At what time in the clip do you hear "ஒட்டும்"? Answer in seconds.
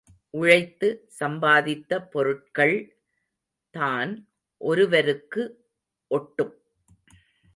6.11-6.53